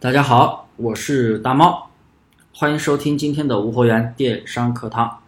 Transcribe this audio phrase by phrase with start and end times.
[0.00, 1.90] 大家好，我是大猫，
[2.54, 5.18] 欢迎收听今天的无货源电商课堂。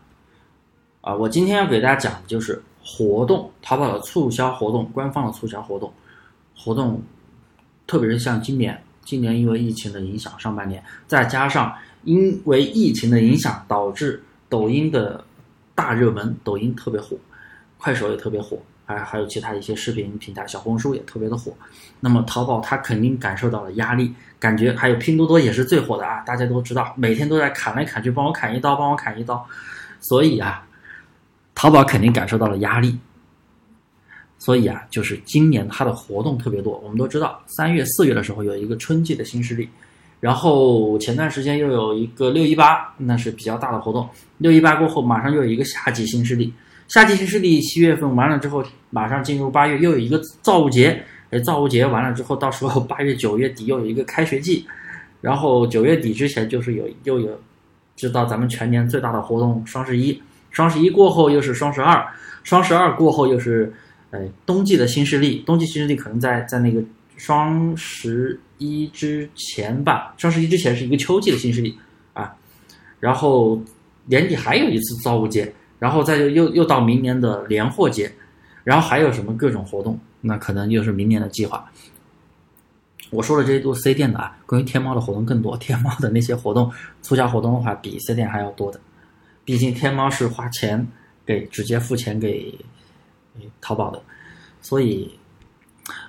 [1.01, 5.93] 啊，我今天要给大家讲的就是活动，淘宝的促销活动，官方的促销活动，
[6.57, 7.03] 活动，
[7.89, 11.75] 特别是像今年，今年因为疫情的影响，上半年再加上
[12.05, 15.25] 因为疫情的影响，导致抖音的
[15.75, 17.17] 大热门，抖音特别火，
[17.77, 18.57] 快手也特别火。
[18.91, 21.53] 还还有其他一些视频平台，小红书也特别的火。
[22.01, 26.21] 那么淘宝它肯定感受到了压力，感觉还有拼多多也是最火的啊！
[26.27, 29.47] 大家都知道，每天都在砍来砍去，帮我砍一刀，帮我砍一刀。
[30.01, 30.67] 所以啊，
[31.55, 32.99] 淘宝肯定感受到了压力。
[34.39, 36.79] 所以啊，就是今年它的活动特别多。
[36.79, 39.69] 我们都知道，三月、四月的时候有一个春季的新势力，
[40.19, 44.09] 然后前段时间又有一个六一八，那是比较大的活动。
[44.39, 46.53] 六一八过后，马上又有一个夏季新势力。
[46.91, 51.01] 夏季新势力七月份完了之后，马上进入八月，又有一个造物节。
[51.31, 54.67] 哎，造物节完了之后，到时候八月九月底又有一个开学季，
[55.21, 57.41] 然后九月底之前就是有又有，
[57.95, 60.21] 知道咱们全年最大的活动双十一。
[60.51, 62.05] 双十一过后又是双十二，
[62.43, 63.73] 双十二过后又是，
[64.11, 65.45] 哎，冬季的新势力。
[65.47, 66.83] 冬季新势力可能在在那个
[67.17, 71.79] 双十一之前吧，双十一之前是一个秋季的新势力
[72.15, 72.35] 啊。
[72.99, 73.63] 然后
[74.07, 75.55] 年底还有一次造物节。
[75.81, 78.13] 然后再就又又到明年的年货节，
[78.63, 81.69] 然后还有什么各种活动，那可能又是明年的计划。
[83.11, 85.57] 我说的这些都是 C 店的啊，关于天猫的活动更多。
[85.57, 86.71] 天猫的那些活动
[87.03, 88.79] 促销活动的话，比 C 店还要多的。
[89.45, 90.87] 毕竟天猫是花钱
[91.27, 92.55] 给直接付钱给
[93.61, 94.01] 淘宝的，
[94.61, 95.11] 所以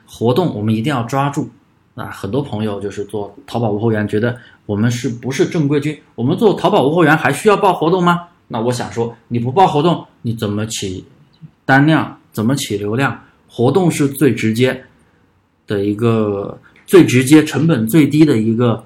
[0.05, 1.49] 活动我们一定要抓住
[1.95, 2.11] 啊！
[2.11, 5.99] 很多朋友就是做淘宝无货源，觉得我们是不是正规军？
[6.13, 8.27] 我们做淘宝无货源还需要报活动吗？
[8.51, 11.05] 那我想说，你不报活动，你怎么起
[11.63, 12.17] 单量？
[12.33, 13.17] 怎么起流量？
[13.47, 14.83] 活动是最直接
[15.65, 18.83] 的一个、最直接、成本最低的一个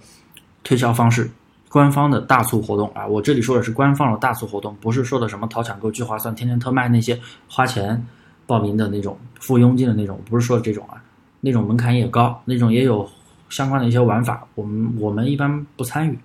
[0.63, 1.27] 推销方式。
[1.67, 8.05] 官方的大促活动啊，我这里说的是官方的大促活动，不是说的什么淘抢购、聚划算、天天特卖那些花钱
[8.45, 11.01] 报名的那种、付佣金的那种，不是说这种啊，
[11.41, 13.09] 那种门槛也高，那种也有
[13.49, 16.17] 相关的一些玩法，我们我们一般不参与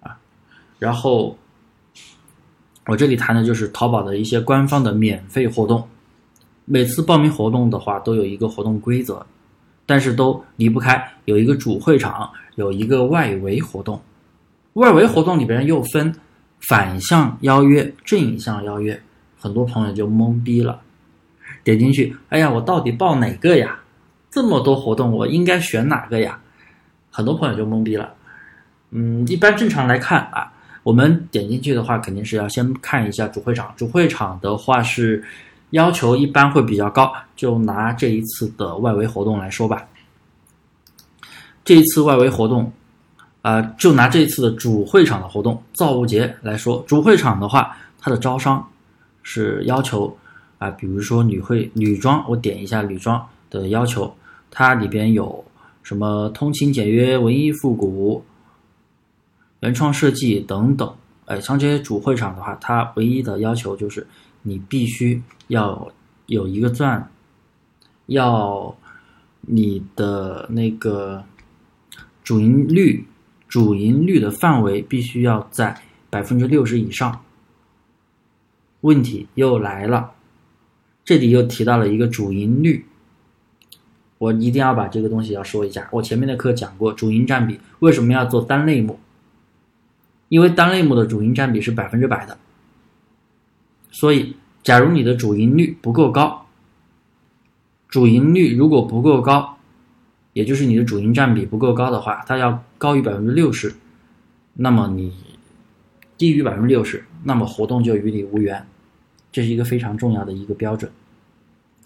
[0.00, 0.16] 啊，
[0.78, 1.36] 然后。
[2.86, 5.86] 我这里谈的就是淘宝的一些官方的免费活动，
[6.64, 9.26] 每次报名活动的话都有一个活动规则，
[9.84, 14.00] 但是都离不开有一个主会场，有一个外围活动。
[14.74, 16.14] 外围活动里边又分
[16.68, 19.00] 反向邀约、正向邀约，
[19.36, 20.80] 很多朋友就懵逼了，
[21.64, 23.80] 点进去，哎呀，我到底报哪个呀？
[24.30, 26.38] 这么多活动，我应该选哪个呀？
[27.10, 28.14] 很多朋友就懵逼了。
[28.90, 30.52] 嗯，一般正常来看啊。
[30.86, 33.74] 我们点进去的话，肯定是要先看一下主会场。
[33.76, 35.20] 主会场的话是
[35.70, 39.84] 要求一般会比较高，就拿这一次的外围活动来说吧。
[41.64, 42.72] 这一次外围活动，
[43.42, 48.64] 啊，就拿这一次的主会场的活动造物节来说，主会场的话，它的招商
[49.24, 50.16] 是要求
[50.58, 53.20] 啊，比如说女会女装，我点一下女装
[53.50, 54.14] 的要求，
[54.52, 55.44] 它里边有
[55.82, 58.24] 什么通勤简约、文艺复古。
[59.66, 60.94] 原创设计等等，
[61.24, 64.06] 哎，像这些主会场的话，它唯一的要求就是
[64.42, 65.90] 你必须要
[66.26, 67.10] 有一个钻，
[68.06, 68.72] 要
[69.40, 71.24] 你的那个
[72.22, 73.04] 主营率，
[73.48, 75.76] 主营率的范围必须要在
[76.10, 77.20] 百分之六十以上。
[78.82, 80.12] 问题又来了，
[81.04, 82.86] 这里又提到了一个主营率，
[84.18, 85.88] 我一定要把这个东西要说一下。
[85.90, 89.00] 我前面的课讲过主营占比，为什么要做单类目？
[90.28, 92.36] 因为单类目的主营占比是百分之百的，
[93.90, 96.44] 所以假如你的主营率不够高，
[97.88, 99.56] 主营率如果不够高，
[100.32, 103.72] 也就是你的主营占比不够高的话，它要高于百分之六十，
[104.54, 105.14] 那么你
[106.18, 108.66] 低于百分之六十，那么活动就与你无缘，
[109.30, 110.90] 这是一个非常重要的一个标准。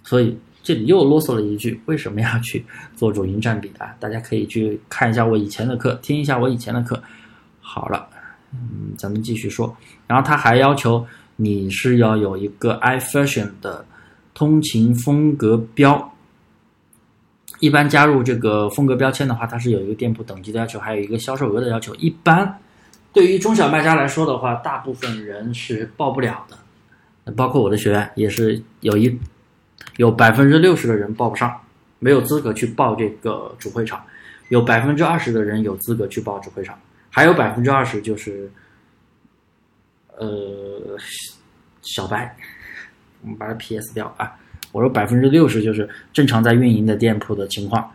[0.03, 2.65] 所以这里又啰嗦了一句，为什么要去
[2.97, 3.95] 做主营占比啊？
[4.01, 7.03] 大家可以去看一下我以前的课，听一下我以前的课。
[7.61, 8.09] 好了。
[8.53, 9.77] 嗯，咱们继续说。
[10.07, 11.07] 然后他还要求
[11.37, 13.85] 你是要有一个 iFashion 的
[14.35, 16.13] 通勤风格标。
[17.61, 21.95] 一般加入这个风格标签的话，它是有一个店铺等级的要求，还有一个销售额的要求。
[21.97, 22.59] 一般
[23.13, 29.15] 对于中小卖家来说的话，大部分人是报不了的，包括我的学员也是有一
[29.99, 31.55] 有百分之六十的人报不上，
[31.99, 34.03] 没有资格去报这个主会场，
[34.49, 36.79] 有百分之二十的人有资格去报主会场。
[37.11, 38.51] 还有百分之二十就是，
[40.17, 40.97] 呃，
[41.83, 42.35] 小白，
[43.23, 44.33] 我们把它 PS 掉啊。
[44.73, 47.91] 我说百分之六十就是正常在运营的店铺的情况，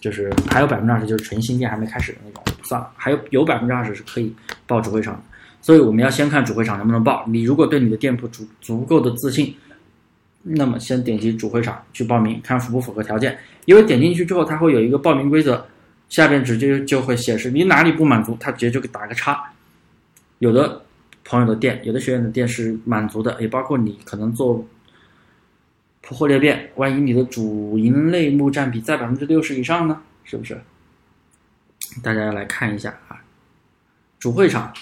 [0.00, 4.32] 就是还有百分之二十就是纯新店还没开始的那种，算了，还有有百分之二十是可以
[4.66, 5.20] 报主会场。
[5.60, 7.24] 所以我们要先看主会场能不能报。
[7.26, 9.52] 你如果对你的店铺足足够的自信，
[10.42, 13.36] 那么先点击主会场去报名，看符不符合条件。
[13.64, 15.66] 因为点进去之后，它会有一个报名规则，
[16.08, 19.52] 下边直接就会显示你哪里不满足，它直接就给打个叉。
[20.38, 20.82] 有的
[21.24, 24.66] 朋友的店，有的学员的店是满足的，也包括你可能做。
[26.00, 30.00] 铺货裂变，万一你的主营类目占比在百分之六十以上呢？
[30.24, 30.58] 是不是？
[32.02, 33.20] 大家来看一下啊，
[34.18, 34.72] 主会场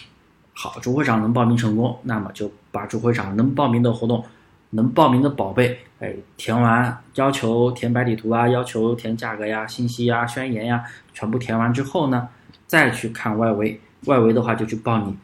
[0.53, 4.25] 好，主会场能报名成功，那么就把主会场能报名的活动、
[4.71, 10.85] 能报名的宝贝，哎，填完，要求填白底图啊，要求填价格呀、信息呀、宣言呀，
[11.15, 12.29] 全部填完之后呢，
[12.67, 15.17] 再去看外围，外围的话就去报你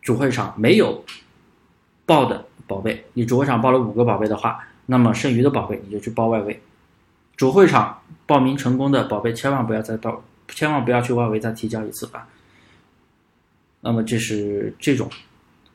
[0.00, 1.04] 主会场没有
[2.06, 4.64] 报的宝贝，你主会场报了五个宝贝的话。
[4.90, 6.58] 那么剩余的宝贝你就去报外围，
[7.36, 12.26] 主会场报名成功的宝贝千万不要再报，千万不要去外围再提交一次啊。
[13.82, 15.10] 那么这是这种，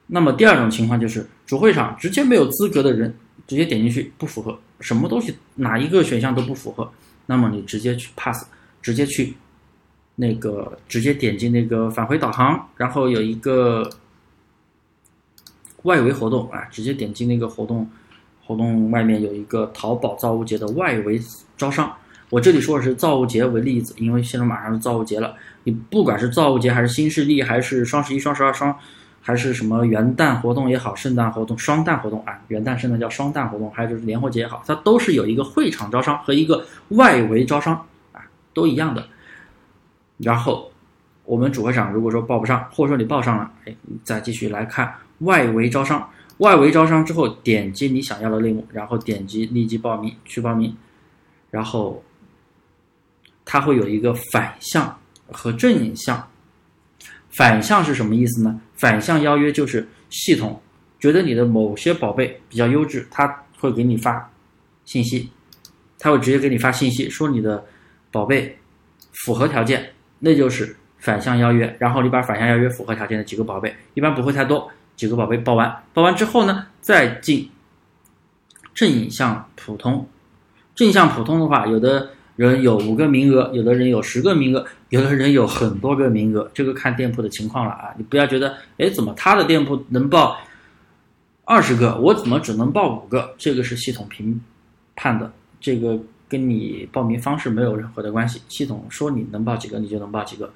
[0.07, 3.15] 那么第二种情况就是主会场直接没有资格的人
[3.47, 6.91] 直接点进去不符合，什么东西哪一个选项都不符合，
[7.25, 8.45] 那么你直接去 pass，
[8.81, 9.33] 直接去
[10.15, 13.89] 那个直接点击那个返回导航，然后有一个
[15.83, 17.89] 外围活动啊，直接点击那个活动。
[18.45, 21.17] 活动外面有一个淘宝造物节的外围
[21.55, 21.95] 招商，
[22.29, 25.33] 我这里说的是造物节为例子，因为现在马上是造物节了。
[25.63, 28.77] 你不管是造物节，还是新势力，还是双十一、双十二、双，
[29.25, 37.73] 还是什么元旦活动也好，圣诞活动、双旦活动啊，元旦、圣诞叫双旦活动，还有就是年货节也好，它都是有一个会场招商和一个外围招商
[38.11, 38.19] 啊，
[38.53, 39.07] 都一样的。
[40.17, 40.69] 然后
[41.23, 43.73] 我们主会场如果说报不上，或者说你报上了，哎，
[44.03, 46.09] 再继续来看外围招商。
[46.39, 50.75] 外围招商之后，点击你想要的类目，然后点击立即报名去报名，
[51.49, 52.03] 然后
[53.45, 54.99] 它会有一个反向
[55.31, 56.27] 和正向。
[57.35, 58.59] 反向是什么意思呢？
[58.75, 60.61] 反向邀约就是系统
[60.99, 63.27] 觉得你的某些宝贝比较优质，他
[63.57, 64.31] 会给你发
[64.85, 65.29] 信息，
[65.99, 67.63] 他会直接给你发信息说你的
[68.11, 68.57] 宝贝
[69.11, 71.75] 符合条件，那就是反向邀约。
[71.79, 74.69] 然后你把反向邀约符合条件的几个宝贝，一般不会太多。
[74.95, 77.49] 几个宝贝报完，报完之后呢，再进
[78.75, 80.07] 正向普通。
[80.75, 87.93] 正向普通的话，有的人有五个名额，有的人有十个名额，有的人有很多个名额，这个看店铺的情况了啊。
[87.97, 90.37] 你不要觉得，哎，怎么他的店铺能报
[91.45, 93.33] 二十个，我怎么只能报五个？
[93.37, 94.39] 这个是系统评
[94.95, 98.41] 判的，这个跟你报名方式没有任何的关系。
[98.47, 100.51] 系统说你能报几个，你就能报几个。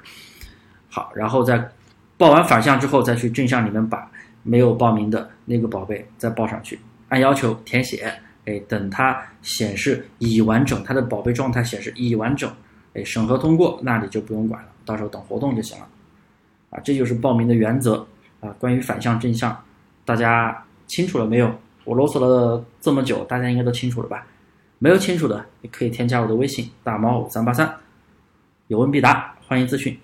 [0.89, 1.71] 好，然后再
[2.18, 4.09] 报完反向之后，再去正向里面把。
[4.44, 8.09] 没有报名的那个宝贝再报上去，按要求填写，
[8.47, 12.49] 哎，等它显示已完整，它的宝贝状态显示已完整，
[12.94, 15.88] 哎，审核通过，那你就不用管了，到时候等活动就行了，
[16.69, 18.07] 啊，这就是报名的原则
[18.39, 18.49] 啊。
[18.57, 19.55] 关于反向正向，
[20.05, 21.53] 大家清楚了没有？
[21.83, 24.25] 我啰嗦了这么久，大家应该都清楚了吧？
[24.79, 27.69] 没有清楚的，也可以添加我的微信大猫五三八三，
[28.67, 29.97] 有问必答，欢迎咨询。